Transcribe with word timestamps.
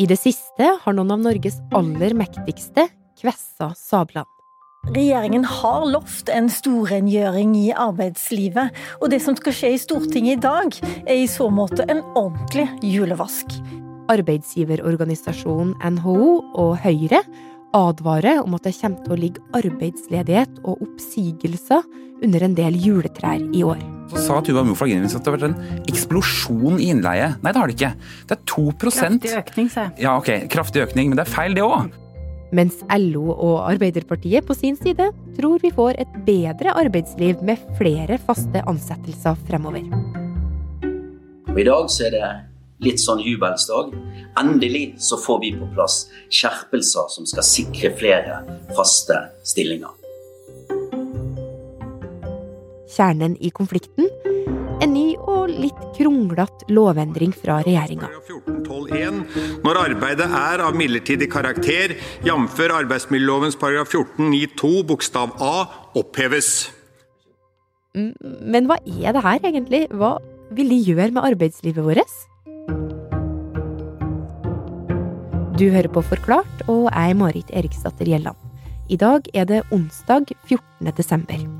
I 0.00 0.06
det 0.08 0.16
siste 0.16 0.66
har 0.80 0.94
noen 0.96 1.12
av 1.12 1.20
Norges 1.20 1.58
aller 1.76 2.14
mektigste 2.16 2.86
kvessa 3.20 3.74
sablene. 3.76 4.28
Regjeringen 4.94 5.44
har 5.44 5.82
lovt 5.90 6.30
en 6.32 6.48
storrengjøring 6.48 7.52
i 7.58 7.66
arbeidslivet, 7.76 8.72
og 8.96 9.12
det 9.12 9.18
som 9.20 9.36
skal 9.36 9.52
skje 9.58 9.74
i 9.74 9.82
Stortinget 9.82 10.38
i 10.38 10.40
dag, 10.40 10.78
er 11.04 11.20
i 11.20 11.28
så 11.28 11.50
måte 11.52 11.84
en 11.92 12.00
ordentlig 12.16 12.64
julevask. 12.94 13.58
Arbeidsgiverorganisasjonen 14.08 15.76
NHO 15.98 16.32
og 16.64 16.72
Høyre 16.80 17.20
advarer 17.76 18.40
om 18.40 18.56
at 18.56 18.64
det 18.70 18.78
kommer 18.80 19.04
til 19.04 19.18
å 19.18 19.22
ligge 19.26 19.48
arbeidsledighet 19.60 20.64
og 20.64 20.80
oppsigelser 20.80 21.84
under 22.24 22.48
en 22.48 22.56
del 22.56 22.80
juletrær 22.80 23.50
i 23.52 23.68
år. 23.68 23.99
Så 24.10 24.24
sa 24.26 24.40
Tuva 24.42 24.64
innledningsvis 24.64 25.20
at 25.20 25.24
det 25.24 25.30
har 25.30 25.38
vært 25.38 25.48
en 25.50 25.82
eksplosjon 25.90 26.80
i 26.82 26.90
innleie. 26.90 27.32
Nei, 27.44 27.52
det 27.54 27.60
har 27.62 27.70
det 27.70 27.76
ikke. 27.78 27.92
Det 28.26 28.36
er 28.36 28.44
2 28.50 28.64
Kraftig 28.82 29.34
økning, 29.38 29.70
sa 29.70 29.86
jeg. 29.86 29.96
Ja, 30.02 30.16
ok, 30.18 30.30
kraftig 30.50 30.82
økning, 30.88 31.12
men 31.12 31.20
det 31.20 31.26
er 31.28 31.30
feil 31.30 31.54
det 31.54 31.66
òg. 31.66 31.92
Mens 32.56 32.80
LO 32.90 33.30
og 33.30 33.60
Arbeiderpartiet 33.68 34.46
på 34.46 34.56
sin 34.58 34.74
side 34.78 35.12
tror 35.36 35.62
vi 35.62 35.70
får 35.70 36.00
et 36.02 36.16
bedre 36.26 36.74
arbeidsliv 36.74 37.44
med 37.46 37.62
flere 37.78 38.18
faste 38.18 38.64
ansettelser 38.66 39.38
fremover. 39.46 39.86
Og 41.50 41.58
I 41.58 41.66
dag 41.66 41.86
så 41.90 42.08
er 42.08 42.16
det 42.16 42.32
litt 42.82 43.02
sånn 43.02 43.22
jubelsdag. 43.22 43.94
Endelig 44.40 44.84
så 45.02 45.18
får 45.20 45.40
vi 45.44 45.54
på 45.60 45.70
plass 45.76 46.02
skjerpelser 46.32 47.10
som 47.14 47.28
skal 47.28 47.46
sikre 47.46 47.94
flere 47.98 48.42
faste 48.74 49.18
stillinger. 49.46 49.99
Kjernen 52.90 53.36
i 53.40 53.52
konflikten 53.54 54.10
en 54.80 54.94
ny 54.94 55.12
og 55.28 55.50
litt 55.52 55.80
kronglete 55.96 56.68
lovendring 56.72 57.32
fra 57.36 57.60
regjeringa. 57.64 58.08
Når 59.64 59.80
arbeidet 59.80 60.26
er 60.26 60.64
av 60.64 60.76
midlertidig 60.78 61.28
karakter, 61.32 61.96
jf. 62.24 62.58
arbeidsmiljølovens 62.80 63.58
paragraf 63.60 63.92
14-9-2 63.92 64.72
bokstav 64.88 65.36
a, 65.44 65.54
oppheves. 66.00 66.70
Men 67.94 68.70
hva 68.70 68.80
er 68.86 69.16
det 69.16 69.24
her 69.26 69.46
egentlig? 69.52 69.84
Hva 69.92 70.16
vil 70.54 70.72
de 70.72 70.82
gjøre 70.90 71.10
med 71.12 71.24
arbeidslivet 71.32 71.84
vårt? 71.84 72.18
Du 75.60 75.66
hører 75.68 75.90
på 75.92 76.00
Forklart, 76.08 76.62
og 76.72 76.86
jeg 76.88 77.12
er 77.12 77.18
Marit 77.20 77.50
Eriksdatter 77.52 78.08
Gjelland. 78.08 78.38
I 78.88 78.96
dag 78.96 79.28
er 79.36 79.44
det 79.46 79.64
onsdag 79.74 80.32
14. 80.48 80.94
desember. 80.96 81.59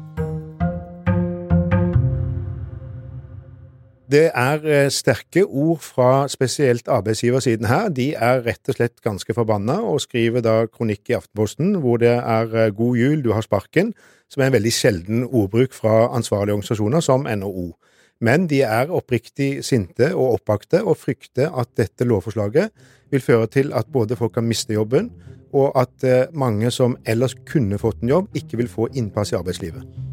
Det 4.11 4.31
er 4.35 4.65
eh, 4.67 4.89
sterke 4.91 5.45
ord 5.47 5.79
fra 5.85 6.27
spesielt 6.29 6.89
arbeidsgiversiden 6.91 7.69
her. 7.71 7.93
De 7.95 8.09
er 8.15 8.41
rett 8.43 8.71
og 8.73 8.75
slett 8.75 8.99
ganske 9.05 9.35
forbanna, 9.37 9.77
og 9.87 10.01
skriver 10.03 10.43
da 10.43 10.55
kronikk 10.67 11.13
i 11.13 11.15
Aftenposten 11.15 11.77
hvor 11.79 12.01
det 12.03 12.17
er 12.17 12.57
eh, 12.57 12.73
'God 12.75 12.99
jul, 12.99 13.23
du 13.23 13.31
har 13.37 13.47
sparken', 13.47 13.93
som 14.29 14.43
er 14.43 14.51
en 14.51 14.57
veldig 14.59 14.73
sjelden 14.73 15.23
ordbruk 15.27 15.73
fra 15.73 16.11
ansvarlige 16.17 16.59
organisasjoner 16.59 17.01
som 17.01 17.23
NHO. 17.23 17.71
Men 18.21 18.49
de 18.51 18.63
er 18.67 18.91
oppriktig 18.91 19.65
sinte 19.65 20.11
og 20.15 20.41
oppakte, 20.41 20.83
og 20.83 20.97
frykter 20.97 21.55
at 21.55 21.71
dette 21.77 22.05
lovforslaget 22.05 22.71
vil 23.11 23.21
føre 23.21 23.47
til 23.47 23.73
at 23.73 23.87
både 23.93 24.17
folk 24.17 24.35
kan 24.35 24.49
miste 24.49 24.75
jobben, 24.75 25.13
og 25.53 25.71
at 25.79 26.05
eh, 26.05 26.27
mange 26.35 26.71
som 26.71 26.99
ellers 27.07 27.39
kunne 27.47 27.79
fått 27.79 28.03
en 28.03 28.09
jobb, 28.09 28.35
ikke 28.35 28.57
vil 28.57 28.69
få 28.69 28.91
innpass 28.95 29.33
i 29.33 29.39
arbeidslivet. 29.39 30.10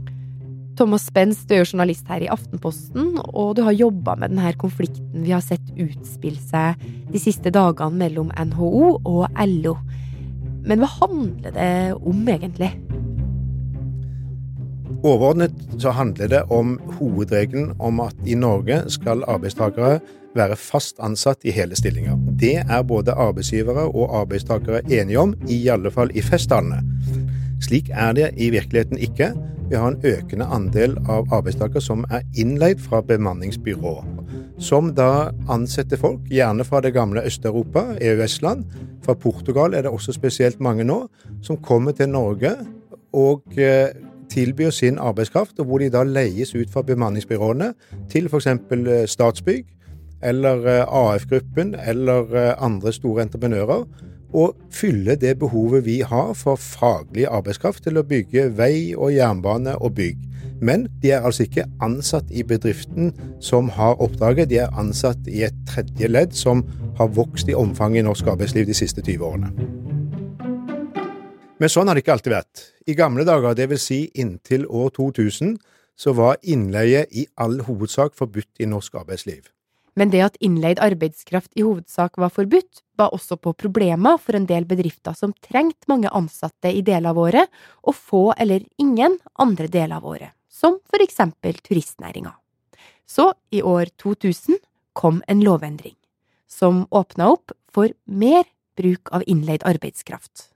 Thomas 0.78 1.08
Spence, 1.10 1.42
du 1.48 1.56
er 1.56 1.64
jo 1.64 1.72
journalist 1.72 2.06
her 2.12 2.22
i 2.22 2.30
Aftenposten, 2.30 3.16
og 3.34 3.56
du 3.58 3.64
har 3.66 3.74
jobba 3.74 4.14
med 4.22 4.36
denne 4.36 4.52
konflikten 4.62 5.24
vi 5.26 5.34
har 5.34 5.42
sett 5.42 5.74
utspille 5.74 6.38
seg 6.38 6.78
de 7.10 7.22
siste 7.22 7.50
dagene 7.54 7.98
mellom 7.98 8.30
NHO 8.38 9.00
og 9.02 9.42
LO. 9.50 9.74
Men 10.68 10.84
hva 10.84 10.92
handler 11.00 11.56
det 11.56 11.72
om, 11.98 12.22
egentlig? 12.30 12.70
Overordnet 15.06 15.58
så 15.82 15.94
handler 15.96 16.30
det 16.30 16.44
om 16.54 16.76
hovedregelen 16.98 17.74
om 17.80 18.02
at 18.04 18.16
i 18.26 18.38
Norge 18.38 18.84
skal 18.94 19.26
arbeidstakere 19.30 20.00
være 20.38 20.58
fast 20.60 21.02
ansatt 21.02 21.46
i 21.46 21.54
hele 21.54 21.78
stillinger. 21.78 22.18
Det 22.38 22.56
er 22.62 22.86
både 22.86 23.18
arbeidsgivere 23.18 23.88
og 23.88 24.14
arbeidstakere 24.22 24.84
enige 24.86 25.20
om, 25.22 25.34
i 25.50 25.64
alle 25.74 25.92
fall 25.94 26.14
i 26.14 26.22
festtalene. 26.22 26.84
Slik 27.64 27.90
er 27.90 28.14
det 28.14 28.32
i 28.38 28.52
virkeligheten 28.54 29.02
ikke. 29.02 29.32
Vi 29.70 29.76
har 29.76 29.92
en 29.92 30.00
økende 30.04 30.46
andel 30.48 30.94
av 31.12 31.28
arbeidstakere 31.36 31.82
som 31.84 32.06
er 32.08 32.24
innleid 32.40 32.80
fra 32.80 33.02
bemanningsbyråer. 33.04 34.06
Som 34.64 34.94
da 34.96 35.30
ansetter 35.52 36.00
folk, 36.00 36.24
gjerne 36.32 36.64
fra 36.64 36.80
det 36.82 36.94
gamle 36.96 37.26
Øst-Europa, 37.28 37.84
EØS-land. 38.00 38.64
Fra 39.04 39.14
Portugal 39.14 39.76
er 39.76 39.84
det 39.84 39.92
også 39.92 40.16
spesielt 40.16 40.60
mange 40.64 40.88
nå, 40.88 41.02
som 41.44 41.60
kommer 41.60 41.92
til 41.92 42.10
Norge 42.10 42.56
og 43.14 43.44
eh, 43.60 43.92
tilbyr 44.32 44.70
sin 44.70 44.98
arbeidskraft, 44.98 45.60
og 45.60 45.66
hvor 45.66 45.84
de 45.84 45.92
da 45.92 46.04
leies 46.04 46.56
ut 46.56 46.72
fra 46.72 46.82
bemanningsbyråene 46.88 47.74
til 48.10 48.32
f.eks. 48.32 48.48
Statsbygg 49.12 49.66
eller 50.24 50.64
eh, 50.66 50.84
AF-gruppen 50.88 51.76
eller 51.76 52.36
eh, 52.36 52.54
andre 52.64 52.94
store 52.94 53.28
entreprenører, 53.28 53.84
og 54.34 54.58
fylle 54.74 55.16
det 55.16 55.38
behovet 55.40 55.86
vi 55.86 56.00
har 56.06 56.34
for 56.36 56.60
faglig 56.60 57.28
arbeidskraft 57.30 57.86
til 57.88 58.00
å 58.00 58.06
bygge 58.08 58.50
vei 58.58 58.96
og 58.96 59.14
jernbane 59.16 59.78
og 59.80 59.96
bygg. 60.00 60.18
Men 60.62 60.88
de 61.04 61.12
er 61.14 61.26
altså 61.26 61.46
ikke 61.46 61.68
ansatt 61.86 62.32
i 62.34 62.44
bedriften 62.44 63.12
som 63.40 63.70
har 63.70 64.00
oppdraget, 64.02 64.50
de 64.50 64.62
er 64.64 64.74
ansatt 64.80 65.30
i 65.30 65.44
et 65.46 65.58
tredje 65.70 66.10
ledd 66.10 66.34
som 66.34 66.66
har 66.98 67.14
vokst 67.14 67.50
i 67.50 67.58
omfang 67.58 67.98
i 67.98 68.06
norsk 68.06 68.28
arbeidsliv 68.34 68.66
de 68.66 68.78
siste 68.78 69.04
20 69.06 69.26
årene. 69.26 69.52
Men 71.58 71.74
sånn 71.74 71.90
har 71.90 71.98
det 71.98 72.04
ikke 72.06 72.18
alltid 72.18 72.36
vært. 72.36 72.64
I 72.88 72.96
gamle 72.98 73.26
dager, 73.26 73.58
dvs. 73.58 73.86
Si 73.90 74.00
inntil 74.22 74.66
år 74.70 74.92
2000, 74.98 75.58
så 75.98 76.14
var 76.14 76.42
innleie 76.46 77.06
i 77.10 77.26
all 77.42 77.60
hovedsak 77.66 78.14
forbudt 78.18 78.62
i 78.62 78.70
norsk 78.70 78.98
arbeidsliv. 79.02 79.46
Men 79.98 80.12
det 80.14 80.22
at 80.22 80.36
innleid 80.46 80.78
arbeidskraft 80.84 81.56
i 81.58 81.64
hovedsak 81.66 82.20
var 82.22 82.30
forbudt, 82.34 82.84
ba 82.98 83.10
også 83.14 83.38
på 83.42 83.56
problemer 83.58 84.20
for 84.22 84.38
en 84.38 84.46
del 84.50 84.68
bedrifter 84.70 85.16
som 85.18 85.34
trengte 85.42 85.90
mange 85.90 86.12
ansatte 86.14 86.70
i 86.70 86.84
deler 86.86 87.16
av 87.16 87.22
året, 87.22 87.50
og 87.82 87.98
få 87.98 88.24
eller 88.38 88.66
ingen 88.78 89.18
andre 89.42 89.66
deler 89.74 89.98
av 89.98 90.06
året, 90.06 90.34
som 90.50 90.78
for 90.86 91.02
eksempel 91.02 91.58
turistnæringa. 91.66 92.36
Så, 93.08 93.32
i 93.50 93.64
år 93.64 93.90
2000, 93.98 94.60
kom 94.94 95.22
en 95.28 95.42
lovendring, 95.46 95.96
som 96.50 96.86
åpna 96.92 97.32
opp 97.34 97.54
for 97.74 97.94
mer 98.06 98.46
bruk 98.78 99.10
av 99.14 99.26
innleid 99.26 99.66
arbeidskraft. 99.66 100.50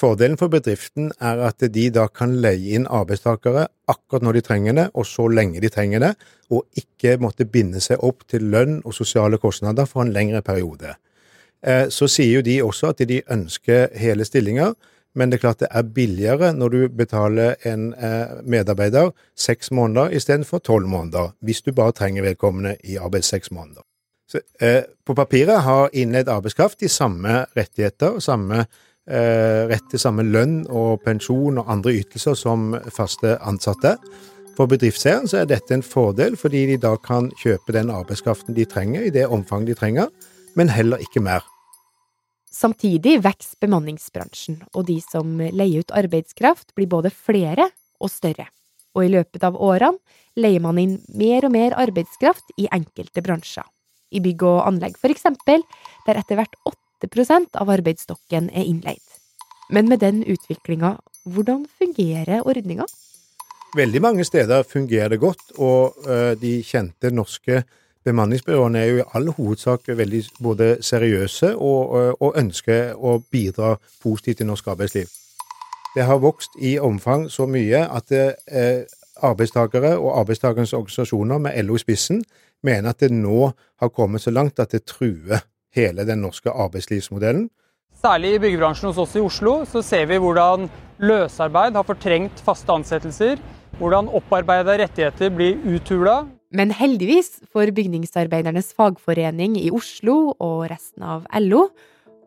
Fordelen 0.00 0.38
for 0.40 0.48
bedriften 0.48 1.10
er 1.20 1.42
at 1.44 1.60
de 1.74 1.82
da 1.92 2.06
kan 2.08 2.38
leie 2.40 2.76
inn 2.78 2.86
arbeidstakere 2.88 3.66
akkurat 3.90 4.24
når 4.24 4.38
de 4.38 4.42
trenger 4.46 4.76
det, 4.78 4.86
og 4.94 5.06
så 5.06 5.26
lenge 5.28 5.60
de 5.60 5.68
trenger 5.72 6.00
det, 6.00 6.14
og 6.50 6.64
ikke 6.78 7.18
måtte 7.20 7.44
binde 7.44 7.82
seg 7.84 8.00
opp 8.06 8.24
til 8.30 8.46
lønn 8.52 8.78
og 8.84 8.96
sosiale 8.96 9.40
kostnader 9.42 9.88
for 9.90 10.04
en 10.04 10.14
lengre 10.14 10.40
periode. 10.46 10.94
Eh, 11.60 11.88
så 11.92 12.08
sier 12.08 12.38
jo 12.38 12.46
de 12.46 12.56
også 12.64 12.94
at 12.94 13.04
de 13.08 13.20
ønsker 13.28 13.90
hele 14.00 14.24
stillinger, 14.24 14.72
men 15.14 15.30
det 15.30 15.40
er 15.40 15.44
klart 15.44 15.62
det 15.64 15.70
er 15.74 15.92
billigere 15.94 16.52
når 16.54 16.72
du 16.72 16.80
betaler 16.96 17.58
en 17.66 17.90
eh, 17.94 18.40
medarbeider 18.46 19.10
seks 19.36 19.72
måneder 19.74 20.14
istedenfor 20.16 20.62
tolv 20.64 20.88
måneder, 20.88 21.34
hvis 21.44 21.62
du 21.66 21.72
bare 21.76 21.92
trenger 21.92 22.24
vedkommende 22.24 22.76
i 22.84 22.96
arbeid 22.96 23.26
seks 23.26 23.50
måneder. 23.50 23.82
Så, 24.30 24.40
eh, 24.62 24.84
på 25.06 25.14
papiret 25.18 25.60
har 25.66 25.90
innleid 25.92 26.28
arbeidskraft 26.30 26.80
de 26.80 26.88
samme 26.88 27.44
rettigheter, 27.58 28.16
og 28.16 28.22
samme 28.22 28.64
rett 29.08 29.86
til 29.90 29.98
samme 30.02 30.22
lønn 30.26 30.64
og 30.68 31.00
pensjon 31.04 31.58
og 31.58 31.70
andre 31.72 31.94
ytelser 32.02 32.36
som 32.38 32.74
faste 32.94 33.38
ansatte. 33.42 33.96
For 34.58 34.68
bedriftseieren 34.70 35.28
så 35.30 35.40
er 35.40 35.48
dette 35.48 35.72
en 35.72 35.84
fordel, 35.86 36.36
fordi 36.36 36.66
de 36.68 36.76
da 36.82 36.92
kan 37.00 37.30
kjøpe 37.40 37.72
den 37.72 37.90
arbeidskraften 37.94 38.54
de 38.56 38.66
trenger 38.68 39.06
i 39.06 39.14
det 39.14 39.24
omfang 39.26 39.64
de 39.64 39.74
trenger, 39.78 40.10
men 40.58 40.68
heller 40.68 41.00
ikke 41.00 41.22
mer. 41.24 41.46
Samtidig 42.50 43.20
vokser 43.24 43.56
bemanningsbransjen, 43.62 44.58
og 44.74 44.88
de 44.90 44.98
som 45.04 45.38
leier 45.38 45.84
ut 45.84 45.94
arbeidskraft, 45.96 46.74
blir 46.74 46.90
både 46.90 47.12
flere 47.14 47.70
og 48.02 48.10
større. 48.12 48.50
Og 48.98 49.06
i 49.06 49.12
løpet 49.12 49.44
av 49.46 49.56
årene 49.56 49.96
leier 50.40 50.62
man 50.62 50.78
inn 50.82 50.98
mer 51.14 51.46
og 51.46 51.54
mer 51.54 51.76
arbeidskraft 51.78 52.52
i 52.58 52.66
enkelte 52.74 53.22
bransjer. 53.24 53.64
I 54.10 54.20
bygg 54.20 54.42
og 54.42 54.64
anlegg, 54.66 54.98
for 54.98 55.14
eksempel, 55.14 55.62
der 56.08 56.18
etter 56.18 56.40
hvert 56.40 56.58
8 57.02 57.58
av 57.60 57.70
arbeidsstokken 57.70 58.50
er 58.50 58.64
innleid. 58.64 59.02
Men 59.70 59.88
med 59.88 60.00
den 60.00 60.24
utviklinga, 60.24 60.96
hvordan 61.24 61.66
fungerer 61.78 62.46
ordninga? 62.46 62.86
Veldig 63.76 64.02
mange 64.02 64.24
steder 64.24 64.62
fungerer 64.62 65.08
det 65.08 65.20
godt, 65.20 65.52
og 65.58 65.94
uh, 66.08 66.32
de 66.40 66.58
kjente 66.66 67.10
norske 67.14 67.62
bemanningsbyråene 68.04 68.78
er 68.78 68.88
jo 68.88 68.98
i 68.98 69.06
all 69.14 69.30
hovedsak 69.36 69.88
veldig 69.88 70.24
både 70.42 70.70
seriøse 70.82 71.52
og, 71.54 71.94
uh, 71.94 72.12
og 72.20 72.38
ønsker 72.40 72.96
å 72.96 73.20
bidra 73.30 73.76
positivt 74.02 74.40
i 74.40 74.48
norsk 74.48 74.72
arbeidsliv. 74.74 75.06
Det 75.94 76.06
har 76.06 76.18
vokst 76.22 76.58
i 76.62 76.78
omfang 76.78 77.28
så 77.30 77.46
mye 77.46 77.84
at 77.86 78.10
uh, 78.10 78.82
arbeidstakere 79.22 79.96
og 79.98 80.18
arbeidstakernes 80.18 80.72
organisasjoner 80.72 81.38
med 81.38 81.62
LO 81.64 81.78
i 81.78 81.84
spissen 81.84 82.24
mener 82.62 82.90
at 82.90 83.00
det 83.00 83.12
nå 83.14 83.52
har 83.54 83.94
kommet 83.94 84.22
så 84.22 84.34
langt 84.34 84.58
at 84.58 84.72
det 84.74 84.84
truer 84.88 85.44
hele 85.76 86.06
den 86.08 86.22
norske 86.24 86.52
arbeidslivsmodellen. 86.52 87.48
Særlig 88.00 88.36
i 88.36 88.40
byggebransjen 88.40 88.88
hos 88.88 89.00
oss 89.02 89.16
i 89.18 89.22
Oslo 89.22 89.60
så 89.68 89.82
ser 89.84 90.06
vi 90.08 90.20
hvordan 90.22 90.68
løsarbeid 91.04 91.76
har 91.76 91.86
fortrengt 91.86 92.40
faste 92.44 92.72
ansettelser. 92.72 93.40
Hvordan 93.80 94.08
opparbeida 94.12 94.76
rettigheter 94.80 95.32
blir 95.32 95.60
uthula. 95.68 96.24
Men 96.52 96.72
heldigvis 96.74 97.38
for 97.52 97.70
bygningsarbeidernes 97.76 98.72
fagforening 98.76 99.54
i 99.60 99.68
Oslo 99.74 100.34
og 100.42 100.66
resten 100.72 101.04
av 101.06 101.28
LO, 101.38 101.68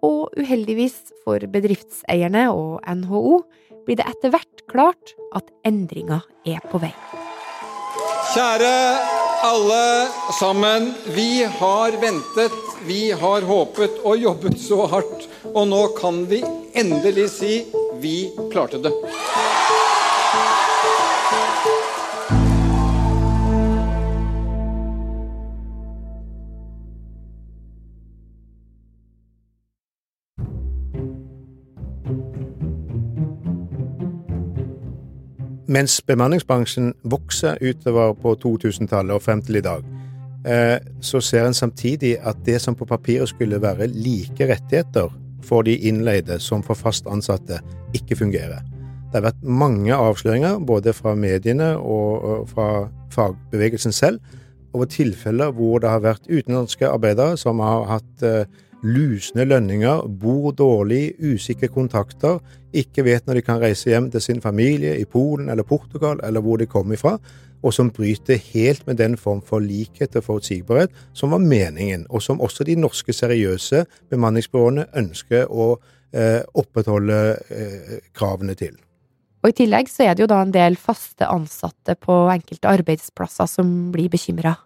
og 0.03 0.35
uheldigvis 0.39 0.95
for 1.23 1.43
bedriftseierne 1.51 2.47
og 2.51 2.79
NHO, 2.87 3.41
blir 3.87 3.99
det 3.99 4.07
etter 4.07 4.31
hvert 4.33 4.63
klart 4.71 5.15
at 5.35 5.51
endringa 5.67 6.21
er 6.47 6.63
på 6.71 6.79
vei. 6.83 6.93
Kjære 8.33 9.22
alle 9.43 10.07
sammen. 10.39 10.93
Vi 11.05 11.43
har 11.43 11.91
ventet, 11.91 12.51
vi 12.85 13.11
har 13.11 13.41
håpet 13.41 13.99
og 14.03 14.17
jobbet 14.17 14.59
så 14.59 14.85
hardt. 14.87 15.27
Og 15.51 15.67
nå 15.67 15.81
kan 15.99 16.23
vi 16.31 16.39
endelig 16.79 17.27
si 17.35 17.55
vi 17.99 18.31
klarte 18.53 18.79
det. 18.79 18.93
Mens 35.73 36.01
bemanningsbransjen 36.05 36.91
vokser 37.09 37.57
utover 37.61 38.11
på 38.19 38.35
2000-tallet 38.43 39.15
og 39.15 39.23
frem 39.23 39.41
til 39.41 39.57
i 39.57 39.63
dag, 39.65 39.85
eh, 40.45 40.75
så 41.01 41.21
ser 41.23 41.47
en 41.47 41.55
samtidig 41.57 42.17
at 42.21 42.43
det 42.45 42.59
som 42.61 42.75
på 42.75 42.85
papiret 42.85 43.31
skulle 43.31 43.61
være 43.61 43.87
like 43.87 44.49
rettigheter 44.51 45.09
for 45.43 45.65
de 45.65 45.73
innleide 45.77 46.37
som 46.39 46.61
for 46.63 46.77
fast 46.77 47.07
ansatte, 47.09 47.57
ikke 47.93 48.19
fungerer. 48.19 48.61
Det 49.09 49.17
har 49.17 49.27
vært 49.31 49.41
mange 49.43 49.95
avsløringer, 49.95 50.59
både 50.59 50.93
fra 50.93 51.15
mediene 51.15 51.73
og 51.77 52.49
fra 52.49 52.87
fagbevegelsen 53.13 53.91
selv, 53.91 54.19
over 54.73 54.85
tilfeller 54.89 55.51
hvor 55.53 55.79
det 55.79 55.89
har 55.89 56.01
vært 56.01 56.29
utenlandske 56.29 56.89
arbeidere 56.89 57.37
som 57.37 57.61
har 57.61 57.85
hatt 57.95 58.25
eh, 58.25 58.45
lusne 58.83 59.45
lønninger, 59.47 60.03
bor 60.19 60.51
dårlig, 60.55 61.15
usikre 61.23 61.69
kontakter, 61.71 62.41
ikke 62.75 63.05
vet 63.07 63.25
når 63.27 63.39
de 63.39 63.45
kan 63.45 63.61
reise 63.61 63.89
hjem 63.91 64.09
til 64.11 64.21
sin 64.21 64.41
familie 64.43 64.97
i 64.99 65.07
Polen 65.07 65.49
eller 65.49 65.63
Portugal 65.63 66.19
eller 66.23 66.43
hvor 66.43 66.59
de 66.59 66.67
kommer 66.67 66.97
ifra, 66.97 67.17
og 67.63 67.73
som 67.73 67.91
bryter 67.95 68.41
helt 68.51 68.85
med 68.87 68.99
den 68.99 69.15
form 69.17 69.41
for 69.41 69.63
likhet 69.63 70.17
og 70.19 70.25
forutsigbarhet 70.25 70.91
som 71.15 71.31
var 71.31 71.39
meningen, 71.39 72.05
og 72.09 72.21
som 72.21 72.41
også 72.43 72.67
de 72.67 72.75
norske 72.75 73.15
seriøse 73.15 73.85
bemanningsbyråene 74.11 74.89
ønsker 74.99 75.47
å 75.47 75.77
eh, 76.11 76.41
opprettholde 76.53 77.21
eh, 77.47 77.95
kravene 78.11 78.57
til. 78.59 78.75
Og 79.43 79.51
I 79.51 79.57
tillegg 79.63 79.89
så 79.91 80.09
er 80.09 80.15
det 80.15 80.23
jo 80.23 80.31
da 80.31 80.41
en 80.43 80.53
del 80.55 80.75
faste 80.79 81.27
ansatte 81.27 81.95
på 81.99 82.25
enkelte 82.31 82.71
arbeidsplasser 82.71 83.47
som 83.47 83.73
blir 83.95 84.11
bekymra 84.11 84.57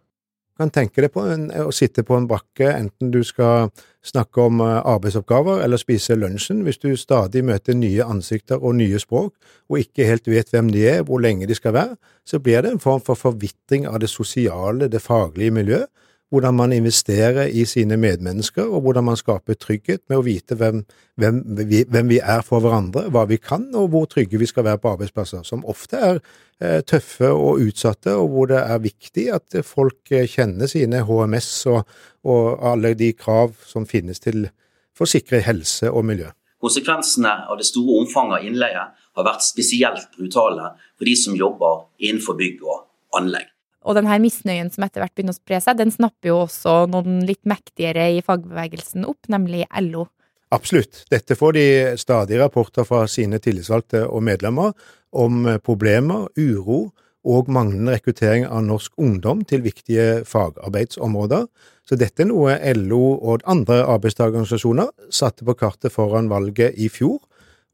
kan 0.57 0.73
tenke 0.73 1.03
deg 1.03 1.13
på 1.13 1.23
en, 1.29 1.47
å 1.67 1.73
sitte 1.75 2.03
på 2.05 2.17
en 2.17 2.27
brakke, 2.29 2.71
enten 2.73 3.11
du 3.13 3.21
skal 3.25 3.69
snakke 4.07 4.42
om 4.42 4.62
eh, 4.63 4.80
arbeidsoppgaver 4.88 5.62
eller 5.63 5.81
spise 5.81 6.15
lunsjen, 6.18 6.63
hvis 6.65 6.80
du 6.81 6.89
stadig 6.98 7.44
møter 7.45 7.77
nye 7.77 8.06
ansikter 8.06 8.63
og 8.63 8.77
nye 8.80 9.00
språk, 9.01 9.33
og 9.69 9.81
ikke 9.83 10.07
helt 10.07 10.30
vet 10.31 10.51
hvem 10.54 10.71
de 10.74 10.86
er, 10.89 11.04
hvor 11.07 11.21
lenge 11.24 11.48
de 11.50 11.57
skal 11.57 11.75
være, 11.75 11.98
så 12.27 12.39
blir 12.39 12.63
det 12.63 12.74
en 12.74 12.83
form 12.83 13.04
for 13.04 13.19
forvitring 13.19 13.88
av 13.88 14.00
det 14.04 14.09
sosiale, 14.12 14.89
det 14.92 15.04
faglige 15.04 15.56
miljøet, 15.59 15.92
hvordan 16.29 16.56
man 16.57 16.74
investerer 16.75 17.47
i 17.47 17.63
sine 17.65 17.97
medmennesker, 17.97 18.65
og 18.68 18.81
hvordan 18.81 19.06
man 19.07 19.19
skaper 19.19 19.56
trygghet 19.56 20.01
med 20.09 20.19
å 20.19 20.25
vite 20.25 20.57
hvem, 20.59 20.81
hvem, 21.15 21.39
vi, 21.69 21.83
hvem, 21.88 22.09
vi, 22.12 22.19
er 22.19 22.44
for 22.45 22.63
hverandre, 22.63 23.06
hva 23.13 23.24
vi 23.29 23.39
kan, 23.39 23.69
og 23.75 23.94
hvor 23.94 24.09
trygge 24.12 24.39
vi 24.41 24.50
skal 24.50 24.68
være 24.68 24.81
på 24.83 24.91
arbeidsplasser, 24.91 25.45
som 25.47 25.63
ofte 25.65 26.01
er 26.09 26.19
eh, 26.59 26.81
tøffe 26.83 27.31
og 27.31 27.63
utsatte, 27.63 28.15
og 28.19 28.33
hvor 28.33 28.51
det 28.51 28.59
er 28.59 28.83
viktig 28.83 29.27
at 29.39 29.59
folk 29.68 30.12
eh, 30.12 30.27
kjenner 30.27 30.68
sine 30.71 31.06
HMS 31.07 31.51
og, 31.71 32.00
og 32.27 32.68
alle 32.73 32.91
de 33.00 33.13
krav 33.15 33.56
som 33.68 33.88
finnes 33.88 34.19
til 34.19 34.50
for 34.97 35.07
å 35.07 35.13
sikre 35.15 35.44
helse 35.45 35.91
og 35.94 36.03
miljø. 36.09 36.33
Konsekvensene 36.59 37.31
av 37.47 37.59
det 37.59 37.68
store 37.69 38.01
omfanget 38.01 38.39
av 38.39 38.47
innleie 38.50 38.88
har 38.89 39.25
vært 39.25 39.45
spesielt 39.45 40.09
brutale 40.18 40.73
for 40.97 41.07
de 41.07 41.13
som 41.15 41.38
jobber 41.38 41.85
innenfor 42.01 42.35
bygg 42.39 42.65
og 42.65 42.81
anlegg. 43.15 43.45
Og 43.87 43.95
denne 43.95 44.19
misnøyen 44.19 44.69
som 44.73 44.83
etter 44.83 45.03
hvert 45.03 45.15
begynner 45.15 45.35
å 45.35 45.39
spre 45.39 45.61
seg, 45.63 45.79
den 45.79 45.93
snapper 45.93 46.33
jo 46.33 46.41
også 46.43 46.81
noen 46.91 47.21
litt 47.27 47.43
mektigere 47.47 48.09
i 48.17 48.21
fagbevegelsen 48.25 49.07
opp, 49.07 49.29
nemlig 49.31 49.63
LO. 49.87 50.09
Absolutt. 50.51 51.05
Dette 51.11 51.35
får 51.35 51.55
de 51.55 51.65
stadig 51.99 52.39
rapporter 52.39 52.87
fra 52.87 53.05
sine 53.11 53.39
tillitsvalgte 53.43 54.05
og 54.07 54.23
medlemmer 54.27 54.75
om 55.15 55.47
problemer, 55.63 56.27
uro 56.35 56.89
og 57.27 57.49
manglende 57.51 57.97
rekruttering 57.97 58.45
av 58.47 58.63
norsk 58.67 58.93
ungdom 59.03 59.41
til 59.47 59.63
viktige 59.65 60.23
fagarbeidsområder. 60.27 61.47
Så 61.87 61.97
dette 61.99 62.23
er 62.23 62.29
noe 62.29 62.55
LO 62.75 63.17
og 63.17 63.43
andre 63.47 63.81
arbeidstakerorganisasjoner 63.87 64.91
satte 65.11 65.47
på 65.47 65.55
kartet 65.59 65.95
foran 65.95 66.31
valget 66.31 66.75
i 66.79 66.87
fjor, 66.91 67.19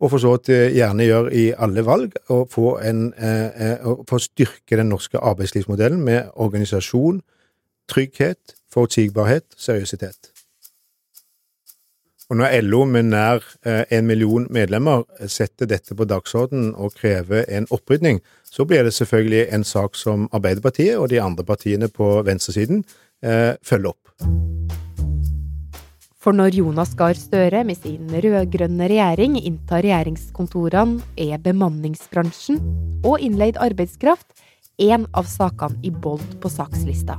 og 0.01 0.12
for 0.12 0.22
så 0.22 0.34
vidt 0.36 0.50
eh, 0.50 0.74
gjerne 0.75 1.07
gjør 1.07 1.30
i 1.31 1.45
alle 1.57 1.86
valg, 1.86 2.18
å 2.34 2.44
få, 2.50 2.78
en, 2.84 3.06
eh, 3.13 3.69
eh 3.72 3.94
få 4.10 4.19
styrke 4.19 4.78
den 4.80 4.92
norske 4.92 5.18
arbeidslivsmodellen 5.18 6.01
med 6.04 6.34
organisasjon, 6.36 7.22
trygghet, 7.90 8.56
forutsigbarhet, 8.74 9.45
seriøsitet. 9.57 10.34
Og 12.30 12.38
når 12.38 12.62
LO 12.62 12.86
med 12.86 13.04
nær 13.04 13.44
eh, 13.66 13.84
en 13.92 14.07
million 14.07 14.48
medlemmer 14.50 15.04
setter 15.28 15.69
dette 15.69 15.96
på 15.96 16.07
dagsordenen 16.10 16.72
og 16.75 16.96
krever 16.98 17.46
en 17.50 17.68
opprydning, 17.69 18.22
så 18.44 18.66
blir 18.66 18.84
det 18.84 18.94
selvfølgelig 18.94 19.48
en 19.54 19.63
sak 19.63 19.96
som 19.96 20.30
Arbeiderpartiet 20.31 20.98
og 20.98 21.10
de 21.10 21.22
andre 21.22 21.44
partiene 21.44 21.92
på 21.94 22.22
venstresiden 22.25 22.84
eh, 23.24 23.54
følger 23.62 23.94
opp. 23.94 24.83
For 26.24 26.31
når 26.31 26.56
Jonas 26.56 26.94
Gahr 26.96 27.18
Støre 27.20 27.66
med 27.68 27.75
sin 27.84 28.08
rød-grønne 28.08 28.88
regjering 28.88 29.36
inntar 29.42 29.81
regjeringskontorene, 29.84 31.02
er 31.20 31.42
bemanningsbransjen 31.44 32.62
og 33.04 33.20
innleid 33.20 33.60
arbeidskraft 33.60 34.31
en 34.80 35.04
av 35.12 35.28
sakene 35.28 35.75
i 35.84 35.92
bold 35.92 36.24
på 36.40 36.48
sakslista. 36.50 37.18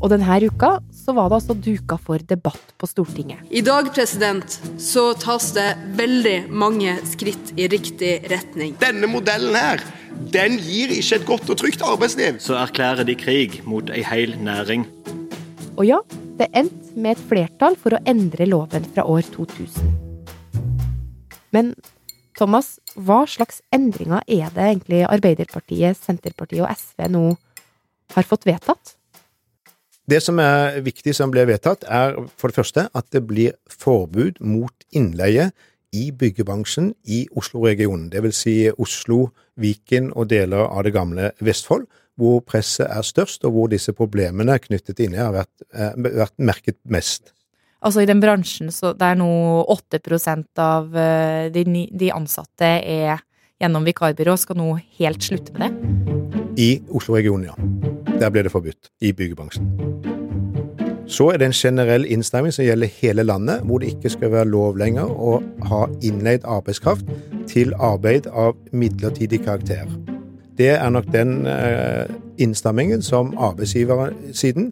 Og 0.00 0.08
denne 0.08 0.38
uka 0.40 0.70
så 0.96 1.12
var 1.12 1.28
det 1.28 1.36
altså 1.36 1.58
duka 1.66 1.98
for 2.00 2.24
debatt 2.32 2.72
på 2.80 2.88
Stortinget. 2.88 3.44
I 3.52 3.60
dag 3.60 3.92
president, 3.92 4.56
så 4.80 5.10
tas 5.20 5.50
det 5.52 5.68
veldig 6.00 6.48
mange 6.48 6.96
skritt 7.10 7.52
i 7.60 7.68
riktig 7.68 8.14
retning. 8.32 8.72
Denne 8.80 9.10
modellen 9.12 9.52
her, 9.52 9.84
den 10.32 10.56
gir 10.64 10.96
ikke 10.96 11.20
et 11.20 11.28
godt 11.28 11.52
og 11.52 11.60
trygt 11.60 11.84
arbeidsliv. 11.84 12.40
Så 12.40 12.56
erklærer 12.56 13.04
de 13.04 13.18
krig 13.20 13.60
mot 13.68 13.92
ei 13.92 14.00
hel 14.00 14.32
næring. 14.40 14.88
Og 15.76 15.84
ja, 15.84 16.00
det 16.40 16.50
endt 16.56 16.94
med 16.96 17.16
et 17.16 17.24
flertall 17.30 17.76
for 17.78 17.94
å 17.96 18.02
endre 18.08 18.46
loven 18.48 18.86
fra 18.94 19.04
år 19.08 19.26
2000. 19.34 19.90
Men 21.54 21.74
Thomas, 22.38 22.78
hva 22.96 23.24
slags 23.28 23.60
endringer 23.74 24.24
er 24.24 24.48
det 24.54 24.64
egentlig 24.64 25.02
Arbeiderpartiet, 25.04 25.98
Senterpartiet 25.98 26.64
og 26.64 26.72
SV 26.72 27.10
nå 27.12 27.24
har 28.14 28.26
fått 28.26 28.46
vedtatt? 28.48 28.94
Det 30.10 30.18
som 30.24 30.40
er 30.42 30.80
viktig 30.82 31.12
som 31.14 31.30
blir 31.30 31.46
vedtatt, 31.46 31.84
er 31.84 32.16
for 32.40 32.50
det 32.50 32.56
første 32.56 32.86
at 32.96 33.10
det 33.14 33.22
blir 33.28 33.54
forbud 33.70 34.40
mot 34.40 34.74
innleie 34.96 35.50
i 35.94 36.08
byggebransjen 36.14 36.94
i 37.10 37.24
Oslo-regionen, 37.36 38.08
dvs. 38.10 38.40
Si 38.40 38.54
Oslo, 38.78 39.28
Viken 39.60 40.10
og 40.16 40.30
deler 40.32 40.64
av 40.64 40.86
det 40.86 40.94
gamle 40.96 41.30
Vestfold, 41.44 41.86
hvor 42.20 42.42
presset 42.44 42.86
er 42.88 43.04
størst, 43.06 43.44
og 43.48 43.56
hvor 43.56 43.70
disse 43.72 43.94
problemene 43.96 44.58
knyttet 44.60 45.00
inn 45.00 45.16
i 45.16 45.22
har 45.22 45.32
vært, 45.34 45.52
eh, 45.72 45.94
vært, 45.96 46.36
merket 46.38 46.78
mest. 46.84 47.32
Altså 47.80 48.02
i 48.02 48.08
den 48.08 48.20
bransjen 48.20 48.68
så 48.74 48.92
det 48.92 49.06
er 49.08 49.16
nå 49.16 49.30
8% 49.72 50.60
av 50.60 50.96
eh, 50.96 51.48
de, 51.54 51.64
de, 51.88 52.12
ansatte 52.12 52.74
er 52.84 53.22
gjennom 53.60 53.86
vikarbyrå, 53.88 54.36
skal 54.40 54.60
nå 54.60 54.74
helt 55.00 55.24
slutte 55.24 55.56
med 55.56 55.68
det? 55.68 55.96
I 56.60 56.70
Oslo-regionen, 56.92 57.48
ja. 57.48 58.18
Der 58.20 58.32
ble 58.32 58.44
det 58.44 58.52
forbudt. 58.52 58.92
I 59.00 59.14
byggebransjen. 59.16 59.70
Så 61.10 61.30
er 61.32 61.40
det 61.40 61.48
en 61.48 61.56
generell 61.56 62.04
innstramming 62.06 62.52
som 62.54 62.64
gjelder 62.64 62.92
hele 63.00 63.24
landet, 63.24 63.64
hvor 63.66 63.80
det 63.80 63.94
ikke 63.94 64.12
skal 64.12 64.30
være 64.36 64.52
lov 64.52 64.78
lenger 64.78 65.08
å 65.10 65.40
ha 65.72 65.82
innleid 66.06 66.44
arbeidskraft 66.44 67.08
til 67.50 67.74
arbeid 67.80 68.28
av 68.30 68.54
midlertidig 68.72 69.42
karakter. 69.48 69.88
Det 70.60 70.74
er 70.74 70.90
nok 70.92 71.06
den 71.08 71.46
eh, 71.48 72.10
innstrammingen 72.36 73.00
som 73.00 73.32
arbeidsgiversiden 73.40 74.66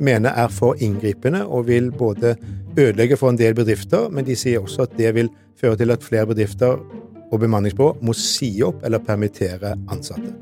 mener 0.00 0.32
er 0.32 0.48
for 0.48 0.78
inngripende 0.80 1.42
og 1.44 1.66
vil 1.68 1.90
både 1.92 2.32
ødelegge 2.80 3.18
for 3.20 3.28
en 3.28 3.38
del 3.38 3.52
bedrifter, 3.56 4.08
men 4.08 4.24
de 4.24 4.36
sier 4.38 4.62
også 4.64 4.86
at 4.86 4.94
det 4.96 5.10
vil 5.18 5.28
føre 5.60 5.76
til 5.76 5.92
at 5.92 6.06
flere 6.06 6.30
bedrifter 6.30 6.80
og 7.28 7.42
bemanningsbyrå 7.42 7.98
må 8.00 8.14
si 8.16 8.54
opp 8.64 8.80
eller 8.86 9.04
permittere 9.04 9.74
ansatte. 9.92 10.32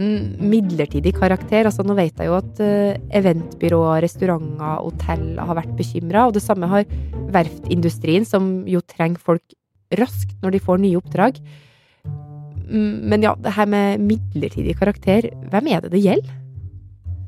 mm, 0.00 0.40
midlertidig 0.40 1.12
karakter. 1.18 1.68
Altså, 1.68 1.84
nå 1.84 1.94
vet 1.98 2.16
jeg 2.16 2.30
jo 2.30 2.38
at 2.38 2.62
uh, 2.64 2.96
eventbyråer, 3.12 4.00
restauranter, 4.06 4.80
hotell 4.86 5.26
har 5.36 5.58
vært 5.58 5.76
bekymra, 5.76 6.24
og 6.26 6.38
det 6.38 6.42
samme 6.42 6.70
har 6.70 6.88
verftindustrien, 7.34 8.24
som 8.24 8.64
jo 8.66 8.80
trenger 8.80 9.20
folk 9.20 9.54
raskt 10.00 10.32
når 10.40 10.56
de 10.56 10.62
får 10.64 10.80
nye 10.80 10.96
oppdrag. 10.96 11.42
Mm, 12.72 13.04
men 13.12 13.24
ja, 13.26 13.34
det 13.36 13.52
her 13.52 13.68
med 13.68 14.00
midlertidig 14.00 14.78
karakter, 14.78 15.28
hvem 15.52 15.68
er 15.68 15.84
det 15.84 15.92
det 15.92 16.00
gjelder? 16.02 16.38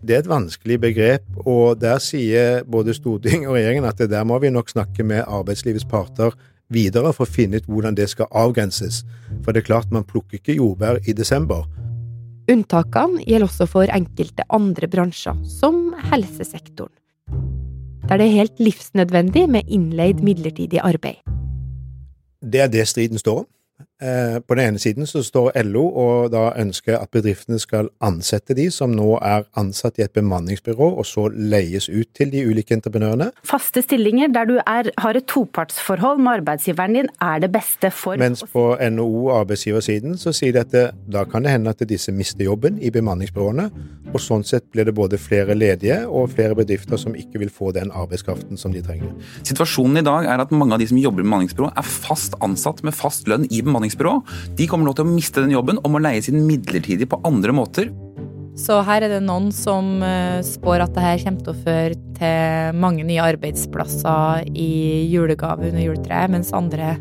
Det 0.05 0.17
er 0.17 0.21
et 0.21 0.29
vanskelig 0.29 0.77
begrep, 0.81 1.25
og 1.49 1.79
der 1.81 2.01
sier 2.03 2.65
både 2.69 2.93
storting 2.97 3.47
og 3.47 3.57
regjeringen 3.57 3.87
at 3.89 4.01
det 4.01 4.11
der 4.13 4.25
må 4.29 4.37
vi 4.43 4.51
nok 4.53 4.69
snakke 4.73 5.05
med 5.05 5.25
arbeidslivets 5.25 5.87
parter 5.89 6.35
videre 6.73 7.13
for 7.13 7.25
å 7.25 7.35
finne 7.37 7.61
ut 7.61 7.69
hvordan 7.69 7.97
det 7.97 8.11
skal 8.13 8.29
avgrenses. 8.33 9.03
For 9.45 9.53
det 9.53 9.63
er 9.63 9.71
klart, 9.71 9.93
man 9.93 10.05
plukker 10.05 10.41
ikke 10.41 10.59
jordbær 10.59 11.01
i 11.09 11.17
desember. 11.17 11.65
Unntakene 12.53 13.25
gjelder 13.25 13.49
også 13.49 13.69
for 13.69 13.89
enkelte 13.89 14.45
andre 14.53 14.89
bransjer, 14.93 15.39
som 15.49 15.95
helsesektoren. 16.11 16.93
Der 18.05 18.21
det 18.21 18.27
er 18.27 18.37
helt 18.37 18.61
livsnødvendig 18.61 19.47
med 19.49 19.65
innleid 19.73 20.21
midlertidig 20.21 20.83
arbeid. 20.85 21.23
Det 22.45 22.61
er 22.61 22.69
det 22.69 22.85
striden 22.89 23.19
står 23.19 23.47
om. 23.47 23.49
Eh, 24.03 24.41
på 24.41 24.57
den 24.59 24.73
ene 24.73 24.81
siden 24.83 25.07
så 25.07 25.21
står 25.23 25.53
LO 25.63 25.85
og 25.87 26.33
da 26.35 26.49
ønsker 26.59 26.97
at 26.99 27.13
bedriftene 27.15 27.61
skal 27.63 27.93
ansette 28.03 28.57
de 28.59 28.67
som 28.75 28.91
nå 28.91 29.21
er 29.23 29.45
ansatt 29.61 30.01
i 30.01 30.03
et 30.03 30.11
bemanningsbyrå, 30.17 30.89
og 30.99 31.07
så 31.07 31.29
leies 31.31 31.87
ut 31.87 32.11
til 32.19 32.33
de 32.33 32.43
ulike 32.43 32.75
entreprenørene. 32.75 33.29
Faste 33.47 33.85
stillinger 33.85 34.33
der 34.35 34.51
du 34.51 34.57
er, 34.59 34.91
har 34.99 35.15
et 35.15 35.29
topartsforhold 35.31 36.19
med 36.19 36.41
arbeidsgiveren 36.41 36.99
din, 36.99 37.11
er 37.23 37.45
det 37.45 37.53
beste 37.55 37.93
for 37.95 38.19
Mens 38.19 38.43
på 38.51 38.65
NHO 38.75 39.29
arbeidsgiversiden 39.37 40.19
så 40.19 40.35
sier 40.35 40.57
de 40.59 40.65
at 40.65 40.75
det, 40.75 40.85
da 41.15 41.23
kan 41.31 41.47
det 41.47 41.55
hende 41.55 41.71
at 41.71 41.87
disse 41.87 42.11
mister 42.11 42.49
jobben 42.49 42.83
i 42.83 42.91
bemanningsbyråene, 42.91 43.69
og 44.11 44.19
sånn 44.23 44.43
sett 44.47 44.67
blir 44.75 44.91
det 44.91 44.97
både 44.99 45.23
flere 45.23 45.55
ledige 45.55 46.01
og 46.11 46.35
flere 46.35 46.59
bedrifter 46.59 46.99
som 46.99 47.15
ikke 47.15 47.45
vil 47.45 47.55
få 47.55 47.71
den 47.79 47.95
arbeidskraften 47.95 48.59
som 48.59 48.75
de 48.75 48.83
trenger. 48.83 49.15
Situasjonen 49.47 50.03
i 50.03 50.07
dag 50.07 50.27
er 50.35 50.43
at 50.43 50.51
mange 50.51 50.75
av 50.75 50.83
de 50.83 50.91
som 50.91 50.99
jobber 50.99 51.23
i 51.23 51.29
bemanningsbyrå, 51.29 51.71
er 51.71 51.95
fast 51.95 52.35
ansatt 52.43 52.83
med 52.83 52.99
fast 52.99 53.31
lønn 53.31 53.47
i 53.47 53.63
bemanningsbyrå. 53.63 53.84
De 53.91 54.67
kommer 54.71 54.89
nå 54.89 54.95
til 54.97 55.05
å 55.05 55.13
miste 55.13 55.45
den 55.45 55.55
jobben 55.55 55.81
og 55.83 55.93
må 55.93 56.01
leies 56.03 56.31
inn 56.31 56.47
midlertidig 56.49 57.09
på 57.11 57.21
andre 57.27 57.55
måter. 57.57 57.93
Så 58.55 58.79
her 58.87 59.03
er 59.03 59.11
det 59.11 59.23
noen 59.27 59.49
som 59.51 59.99
eh, 60.07 60.39
spår 60.47 60.85
at 60.85 60.95
det 60.95 61.03
her 61.03 61.23
kommer 61.25 61.43
til 61.43 61.55
å 61.55 61.63
føre 61.65 61.97
til 62.15 62.77
mange 62.79 63.03
nye 63.07 63.25
arbeidsplasser 63.35 64.47
i 64.55 65.11
julegave 65.11 65.73
under 65.73 65.83
juletreet, 65.83 66.31
mens 66.31 66.53
andre 66.55 66.95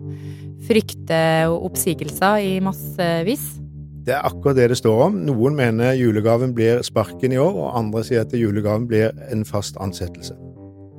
frykter 0.66 1.54
oppsigelser 1.54 2.42
i 2.42 2.56
massevis. 2.64 3.46
Det 4.04 4.16
er 4.18 4.26
akkurat 4.26 4.58
det 4.58 4.72
det 4.74 4.80
står 4.82 5.06
om. 5.06 5.22
Noen 5.30 5.54
mener 5.56 5.94
julegaven 5.96 6.56
blir 6.58 6.82
sparken 6.84 7.36
i 7.36 7.40
år, 7.40 7.54
og 7.54 7.78
andre 7.78 8.02
sier 8.08 8.26
at 8.26 8.34
julegaven 8.36 8.90
blir 8.90 9.14
en 9.32 9.46
fast 9.48 9.78
ansettelse. 9.84 10.36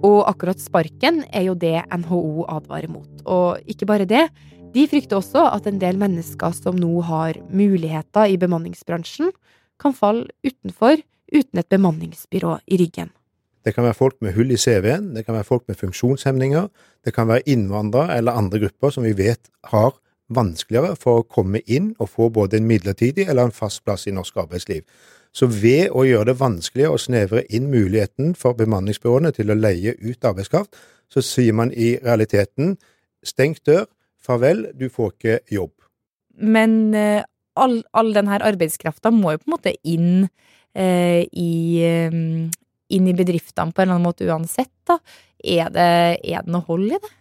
Og 0.05 0.23
akkurat 0.29 0.61
sparken 0.61 1.23
er 1.33 1.49
jo 1.49 1.57
det 1.59 1.79
NHO 1.91 2.47
advarer 2.53 2.93
mot. 2.93 3.11
Og 3.25 3.59
ikke 3.69 3.89
bare 3.89 4.09
det, 4.09 4.29
de 4.75 4.87
frykter 4.91 5.21
også 5.21 5.47
at 5.55 5.67
en 5.71 5.81
del 5.83 5.99
mennesker 6.01 6.55
som 6.57 6.79
nå 6.79 6.93
har 7.07 7.39
muligheter 7.55 8.31
i 8.31 8.39
bemanningsbransjen, 8.41 9.31
kan 9.81 9.95
falle 9.95 10.29
utenfor 10.47 11.01
uten 11.35 11.61
et 11.61 11.71
bemanningsbyrå 11.71 12.59
i 12.67 12.79
ryggen. 12.79 13.11
Det 13.65 13.73
kan 13.75 13.87
være 13.87 13.97
folk 13.97 14.17
med 14.21 14.35
hull 14.37 14.53
i 14.53 14.61
CV-en, 14.61 15.15
det 15.17 15.25
kan 15.25 15.35
være 15.39 15.49
folk 15.49 15.65
med 15.69 15.79
funksjonshemninger, 15.81 16.69
det 17.05 17.15
kan 17.17 17.29
være 17.29 17.47
innvandrere 17.49 18.19
eller 18.19 18.37
andre 18.37 18.61
grupper 18.67 18.93
som 18.93 19.07
vi 19.07 19.15
vet 19.17 19.49
har 19.73 19.95
vanskeligere 20.35 20.97
for 21.01 21.21
å 21.21 21.27
komme 21.29 21.61
inn 21.67 21.93
og 21.99 22.11
få 22.13 22.29
både 22.33 22.59
en 22.59 22.69
midlertidig 22.69 23.29
eller 23.29 23.49
en 23.49 23.57
fast 23.57 23.85
plass 23.85 24.07
i 24.09 24.15
norsk 24.15 24.37
arbeidsliv. 24.45 24.85
Så 25.35 25.49
ved 25.51 25.91
å 25.91 26.05
gjøre 26.07 26.31
det 26.31 26.41
vanskeligere 26.41 26.95
å 26.95 27.01
snevre 27.01 27.43
inn 27.49 27.71
muligheten 27.73 28.35
for 28.39 28.57
bemanningsbyråene 28.59 29.33
til 29.35 29.51
å 29.51 29.59
leie 29.59 29.97
ut 29.99 30.29
arbeidskraft, 30.29 30.77
så 31.11 31.23
sier 31.25 31.57
man 31.57 31.73
i 31.73 31.97
realiteten 32.03 32.77
stengt 33.25 33.65
dør, 33.67 33.87
farvel, 34.25 34.67
du 34.75 34.89
får 34.93 35.15
ikke 35.15 35.39
jobb. 35.55 35.73
Men 36.41 36.95
eh, 36.99 37.23
all, 37.61 37.81
all 37.95 38.13
denne 38.17 38.41
arbeidskrafta 38.43 39.13
må 39.15 39.35
jo 39.35 39.43
på 39.43 39.49
en 39.49 39.57
måte 39.57 39.75
inn 39.87 40.13
eh, 40.75 41.23
i 41.31 41.53
eh, 41.85 42.23
inn 42.95 43.09
i 43.09 43.17
bedriftene 43.17 43.73
på 43.73 43.83
en 43.83 43.89
eller 43.89 43.99
annen 43.99 44.09
måte 44.09 44.27
uansett, 44.29 44.73
da. 44.89 44.99
Er 45.45 45.71
det, 45.73 45.91
er 46.25 46.45
det 46.45 46.53
noe 46.53 46.65
hold 46.69 46.89
i 46.89 46.99
det? 47.01 47.13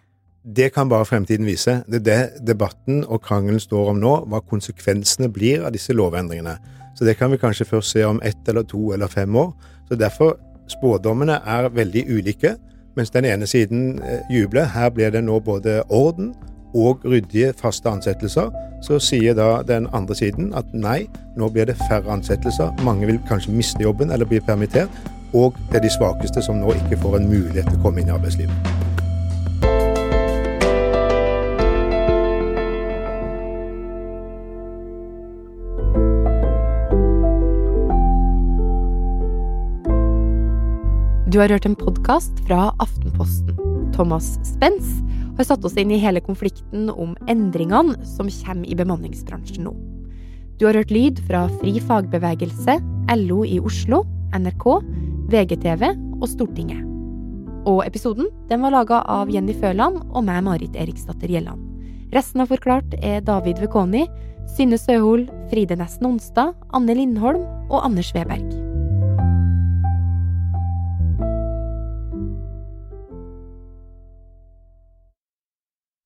Det 0.43 0.69
kan 0.75 0.89
bare 0.91 1.07
fremtiden 1.07 1.47
vise. 1.47 1.79
Det 1.87 2.01
er 2.01 2.07
det 2.07 2.45
debatten 2.47 3.03
og 3.03 3.23
krangelen 3.23 3.61
står 3.63 3.93
om 3.93 3.99
nå, 3.99 4.13
hva 4.31 4.41
konsekvensene 4.43 5.29
blir 5.31 5.63
av 5.63 5.71
disse 5.75 5.95
lovendringene. 5.95 6.57
Så 6.97 7.07
det 7.07 7.15
kan 7.19 7.31
vi 7.31 7.39
kanskje 7.41 7.67
først 7.67 7.95
se 7.95 8.03
om 8.05 8.19
ett 8.23 8.49
eller 8.51 8.67
to 8.67 8.91
eller 8.93 9.11
fem 9.11 9.35
år. 9.39 9.53
Så 9.87 9.99
derfor 9.99 10.35
Spådommene 10.71 11.41
er 11.43 11.67
veldig 11.75 12.05
ulike. 12.07 12.53
Mens 12.95 13.11
den 13.11 13.25
ene 13.25 13.47
siden 13.49 13.97
jubler. 14.31 14.69
Her 14.71 14.91
blir 14.93 15.11
det 15.11 15.23
nå 15.25 15.39
både 15.43 15.81
orden 15.91 16.31
og 16.73 17.03
ryddige 17.05 17.53
faste 17.57 17.89
ansettelser, 17.89 18.51
så 18.83 18.99
sier 18.99 19.35
da 19.37 19.61
den 19.67 19.87
andre 19.93 20.15
siden 20.15 20.53
at 20.57 20.69
nei, 20.73 21.05
nå 21.37 21.49
blir 21.49 21.69
det 21.69 21.77
færre 21.87 22.11
ansettelser. 22.11 22.73
Mange 22.83 23.07
vil 23.09 23.21
kanskje 23.29 23.55
miste 23.55 23.83
jobben 23.83 24.11
eller 24.11 24.25
bli 24.25 24.41
permittert. 24.43 24.89
Og 25.33 25.55
det 25.71 25.79
er 25.79 25.87
de 25.87 25.93
svakeste 25.93 26.43
som 26.45 26.59
nå 26.61 26.75
ikke 26.77 26.99
får 27.01 27.17
en 27.17 27.29
mulighet 27.29 27.69
til 27.69 27.79
å 27.79 27.85
komme 27.85 28.03
inn 28.03 28.11
i 28.11 28.13
arbeidslivet. 28.13 28.73
Du 41.33 41.39
har 41.41 41.49
hørt 41.49 41.65
en 41.65 41.73
podkast 41.73 42.43
fra 42.45 42.67
Aftenposten. 42.77 43.57
Thomas 43.95 44.35
Spens 44.45 44.85
har 45.37 45.47
satt 45.47 45.65
oss 45.65 45.77
inn 45.79 45.91
i 45.91 46.01
hele 46.01 46.21
konflikten 46.23 46.89
om 46.89 47.15
endringene 47.31 47.97
som 48.05 48.29
kommer 48.41 48.69
i 48.69 48.77
bemanningsbransjen 48.77 49.67
nå. 49.67 49.73
Du 50.59 50.67
har 50.67 50.77
hørt 50.77 50.93
lyd 50.93 51.19
fra 51.27 51.47
Fri 51.59 51.79
fagbevegelse, 51.81 52.77
LO 53.17 53.43
i 53.45 53.59
Oslo, 53.59 54.03
NRK, 54.37 54.65
VGTV 55.33 55.87
og 56.21 56.27
Stortinget. 56.29 56.83
Og 57.69 57.81
episoden 57.87 58.27
den 58.49 58.63
var 58.63 58.75
laga 58.75 59.01
av 59.09 59.31
Jenny 59.31 59.55
Føland 59.57 60.01
og 60.11 60.25
meg, 60.27 60.43
Marit 60.45 60.75
Eriksdatter 60.75 61.31
Gjelland. 61.31 61.63
Resten 62.13 62.43
av 62.43 62.51
Forklart 62.53 62.93
er 63.01 63.23
David 63.25 63.63
Vekoni, 63.63 64.05
Synne 64.53 64.77
Søhol, 64.77 65.25
Fride 65.49 65.79
Nesten 65.79 66.11
Onstad, 66.11 66.53
Anne 66.75 66.99
Lindholm 66.99 67.47
og 67.71 67.81
Anders 67.81 68.13
Weberg. 68.13 68.62